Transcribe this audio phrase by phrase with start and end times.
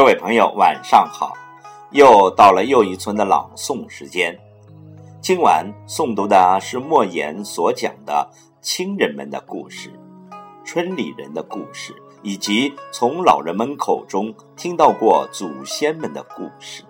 [0.00, 1.36] 各位朋友，晚上好！
[1.90, 4.34] 又到了又一村的朗诵时间。
[5.20, 8.26] 今晚诵读的是莫言所讲的
[8.62, 9.92] 亲人们的故事、
[10.64, 16.82] 村里人的故事，以及从老人们口中听到过祖先们的故事。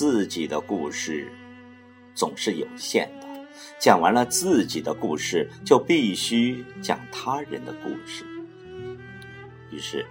[0.00, 1.30] 自己的故事
[2.14, 3.26] 总是有限的，
[3.78, 8.24] 讲完了自己的故事，就必须讲他人的故事。
[9.70, 10.06] 于是，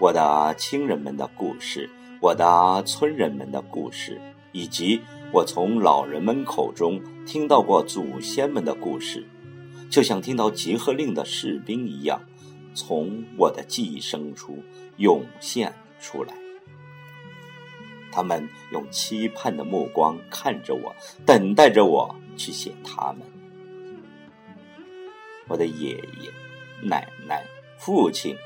[0.00, 1.90] 我的亲人们的故事，
[2.22, 4.18] 我的村人们的故事，
[4.52, 4.98] 以及
[5.30, 9.26] 我从老人们口中听到过祖先们的故事，
[9.90, 12.18] 就像听到集合令的士兵一样，
[12.72, 14.64] 从我的记忆深处
[14.96, 16.32] 涌现出来。
[18.10, 23.22] 他们用期盼的目光看着我，等待着我去写他们。
[25.46, 26.30] 我的爷爷、
[26.82, 27.44] 奶奶、
[27.78, 28.36] 父亲、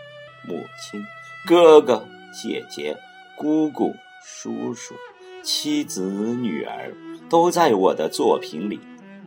[0.46, 1.02] 母亲、
[1.46, 2.96] 哥哥、姐姐、
[3.36, 3.92] 姑姑、
[4.24, 4.94] 叔叔、
[5.42, 6.02] 妻子、
[6.34, 6.94] 女儿，
[7.28, 8.78] 都在我的作品里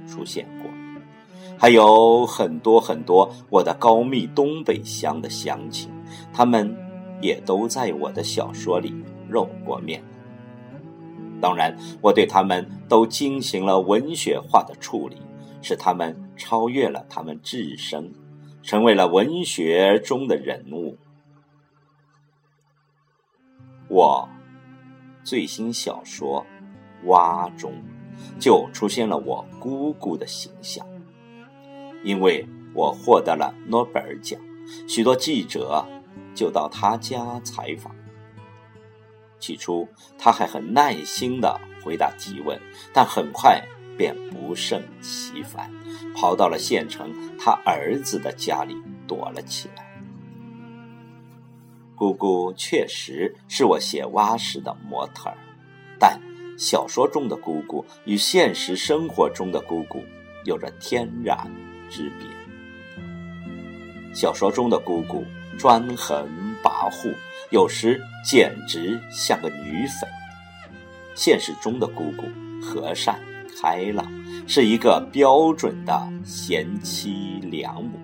[0.07, 0.71] 出现过。
[1.57, 5.89] 还有很多很多我的高密东北乡的乡亲，
[6.33, 6.75] 他们
[7.21, 8.93] 也都在我的小说里
[9.29, 10.03] 露过面。
[11.41, 15.17] 当然，我对他们都进行了文学化的处理，
[15.61, 18.13] 使他们超越了他们自身，
[18.63, 20.97] 成为了文学中的人物。
[23.87, 24.27] 我
[25.23, 26.45] 最新小说
[27.07, 27.73] 《蛙》中
[28.39, 30.85] 就出现了我姑姑的形象，
[32.03, 34.39] 因为我获得了诺贝尔奖，
[34.87, 35.85] 许多记者
[36.33, 37.95] 就到他家采访。
[39.39, 39.87] 起初，
[40.17, 42.59] 他还很耐心的回答提问，
[42.93, 43.61] 但很快
[43.97, 45.71] 便不胜其烦，
[46.15, 48.75] 跑到了县城他儿子的家里
[49.07, 49.85] 躲了起来。
[51.95, 55.37] 姑姑确实是我写蛙时的模特儿，
[55.97, 56.19] 但
[56.57, 60.03] 小说中的姑姑与现实生活中的姑姑
[60.43, 61.47] 有着天壤
[61.89, 62.27] 之别。
[64.13, 65.23] 小说中的姑姑
[65.57, 66.27] 专横
[66.65, 67.13] 跋扈。
[67.51, 70.07] 有时简直像个女匪。
[71.13, 72.23] 现实中的姑姑
[72.59, 73.19] 和善
[73.61, 74.11] 开朗，
[74.47, 77.99] 是一个标准的贤妻良母。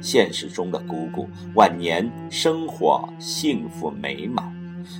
[0.00, 4.54] 现实中的姑姑晚年生活幸福美满，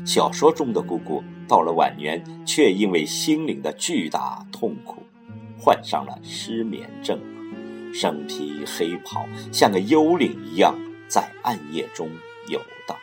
[0.04, 5.02] 小说中的姑姑到了晚年却因为心灵的巨大痛苦，
[5.56, 7.18] 患上了失眠症，
[7.94, 10.74] 身披黑袍，像个幽灵一样
[11.08, 12.10] 在暗夜中。
[12.50, 12.96] 游荡，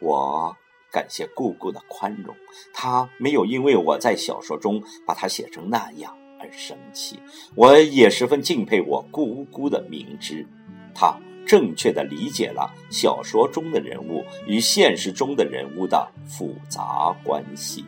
[0.00, 0.54] 我
[0.92, 2.36] 感谢姑姑的宽容，
[2.74, 7.18] 她没有因为我在小说中把她写成那样而生气。
[7.54, 10.46] 我也十分敬佩我姑姑的明智，
[10.94, 17.82] 她正确的理解了小说中的人物与现实中的人物的复杂关系。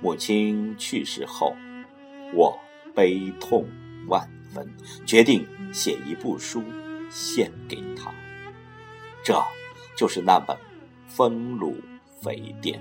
[0.00, 1.54] 母亲去世后，
[2.32, 2.58] 我
[2.98, 3.64] 悲痛
[4.08, 4.28] 万。
[4.50, 4.66] 分
[5.04, 6.64] 决定写一部书
[7.10, 8.10] 献给他，
[9.22, 9.38] 这
[9.94, 10.56] 就是那本
[11.06, 11.76] 《丰乳
[12.22, 12.80] 肥店》。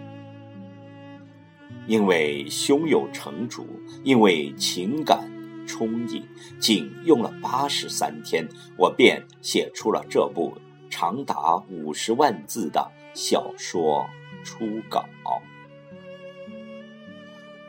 [1.86, 3.68] 因为胸有成竹，
[4.06, 5.30] 因为情感
[5.68, 6.26] 充盈，
[6.58, 8.48] 仅用了八十三天，
[8.78, 10.58] 我便写出了这部
[10.90, 14.08] 长达五十万字的小说
[14.42, 15.06] 初稿。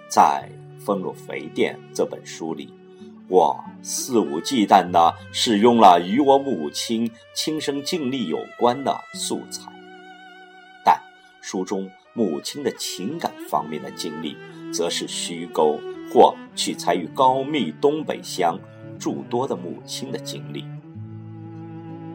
[0.08, 0.48] 在
[0.78, 2.72] 《丰乳肥店》这本书里。
[3.28, 9.70] 我肆无忌惮地使用了与我母亲亲身经历有关的素材，
[10.82, 10.98] 但
[11.42, 14.34] 书中母亲的情感方面的经历
[14.72, 15.78] 则是虚构
[16.10, 18.58] 或取材于高密东北乡
[18.98, 20.64] 诸多的母亲的经历。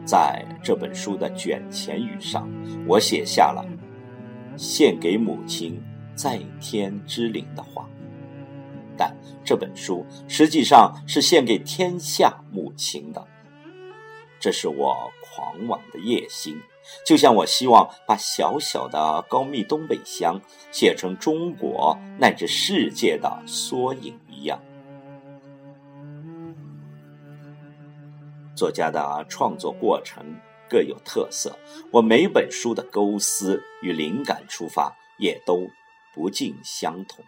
[0.04, 2.48] 在这本书的卷前语上，
[2.88, 3.64] 我写下了
[4.58, 5.80] “献给母亲
[6.16, 7.88] 在天之灵”的话。
[8.96, 9.14] 但
[9.44, 13.26] 这本书实际上是献给天下母亲的，
[14.40, 16.60] 这是我狂妄的野心，
[17.04, 24.60] 就像我希望把小小的高密东北乡写成中国乃至世界的缩影一样。
[28.56, 30.24] 作家的创作过程
[30.70, 31.58] 各有特色，
[31.90, 35.68] 我每本书的构思与灵感出发也都
[36.14, 37.24] 不尽相同。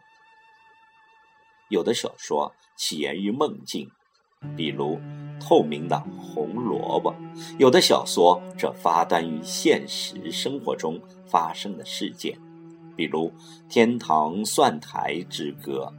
[1.69, 3.91] 有的小说起源于梦境，
[4.57, 4.97] 比如
[5.41, 7.13] 《透明的红萝卜》；
[7.59, 12.39] 有的小说则发端于现实生活中发生的事件，
[12.97, 13.29] 比如
[13.69, 15.93] 《天堂蒜苔之歌》。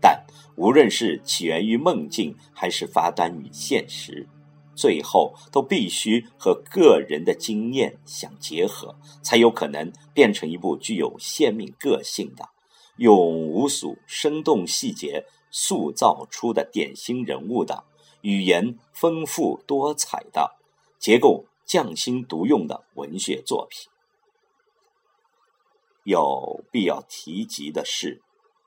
[0.00, 0.22] 但
[0.56, 4.28] 无论是起源于梦境，还是发端于现实，
[4.74, 12.46] 最后都必须和个人的经验相结合，才有可能变成一部具有鲜明个性的、
[12.96, 17.84] 用无数生动细节塑造出的典型人物的、
[18.22, 20.56] 语言丰富多彩的、
[20.98, 23.90] 结构匠心独用的文学作品。
[26.04, 28.22] 有必要提及的是。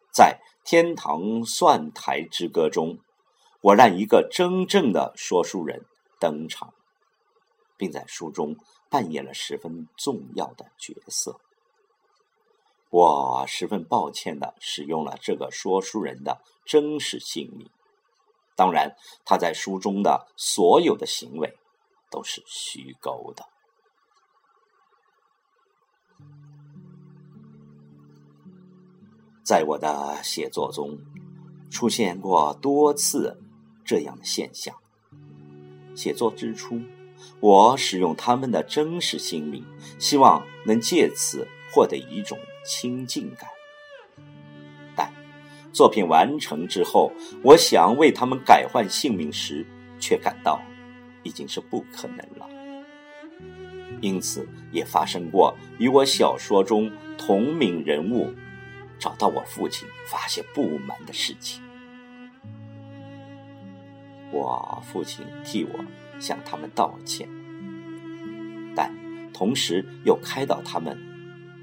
[0.10, 2.98] 在《天堂蒜台之歌》中，
[3.62, 5.86] 我让一个真正的说书人
[6.20, 6.74] 登场，
[7.78, 8.56] 并在书中
[8.90, 11.40] 扮演了十分重要的角色。
[12.90, 17.70] 我十分抱歉的使用了这个说书人的真实姓名，
[18.56, 18.96] 当然，
[19.26, 21.58] 他在书中的所有的行为
[22.10, 23.46] 都是虚构的。
[29.44, 30.98] 在我的写作中，
[31.72, 33.40] 出现过多次
[33.86, 34.76] 这样的现象。
[35.96, 36.82] 写作之初，
[37.40, 39.66] 我使用他们的真实姓名，
[40.00, 42.36] 希望能借此获得一种
[42.66, 43.48] 亲近感。
[44.96, 45.14] 但
[45.72, 47.12] 作品完成之后，
[47.44, 49.64] 我想为他们改换姓名时，
[50.00, 50.60] 却感到
[51.22, 52.50] 已经是不可能了。
[54.02, 58.34] 因此，也发生过与我小说中同名人物。
[58.98, 61.62] 找到我父亲发泄不满的事情，
[64.32, 65.86] 我父亲替我
[66.20, 67.30] 向他们道歉，
[68.76, 68.92] 但
[69.32, 70.98] 同时又开导他们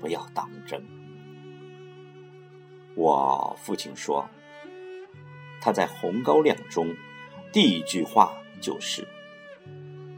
[0.05, 0.85] 不要当真。
[2.95, 4.29] 我父亲说，
[5.62, 6.95] 他在《红高粱》中
[7.51, 9.09] 第一句话就是：“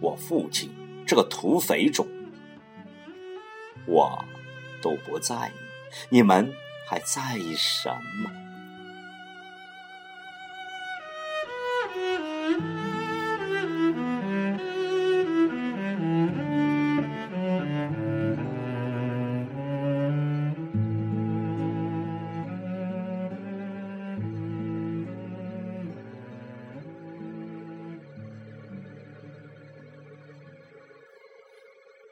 [0.02, 0.68] 我父亲
[1.06, 2.04] 这个土匪种，
[3.86, 4.24] 我
[4.82, 5.52] 都不在意，
[6.08, 6.52] 你们。”
[6.88, 7.88] 还在意什
[8.22, 8.30] 么？